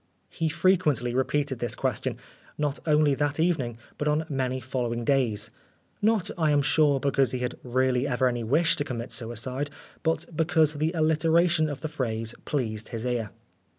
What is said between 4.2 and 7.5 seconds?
many following days not, I am sure, because he